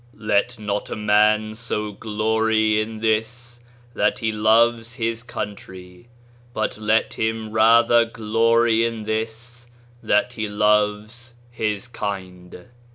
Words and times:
Let 0.17 0.57
not 0.57 0.89
a 0.89 0.95
man 0.95 1.53
so 1.53 1.91
glory 1.91 2.81
in 2.81 3.01
this, 3.01 3.59
that 3.93 4.17
he 4.17 4.31
loves 4.31 4.95
his 4.95 5.21
country: 5.21 6.09
but 6.55 6.75
let 6.79 7.13
him 7.13 7.51
rather 7.51 8.05
glory 8.05 8.83
in 8.83 9.03
this, 9.03 9.69
that 10.01 10.33
he 10.33 10.49
loves 10.49 11.35
his 11.51 11.87
kind 11.87 12.65